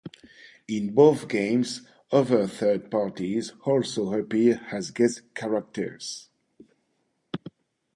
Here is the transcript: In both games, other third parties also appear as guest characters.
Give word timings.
In 0.67 0.95
both 0.95 1.27
games, 1.27 1.83
other 2.11 2.47
third 2.47 2.89
parties 2.89 3.53
also 3.65 4.13
appear 4.13 4.59
as 4.71 4.89
guest 4.89 5.21
characters. 5.35 6.27